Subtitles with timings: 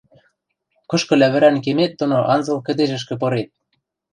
[0.89, 3.49] Кышкы лявӹрӓн кемет доно анзыл кӹдежӹшкӹ пырет!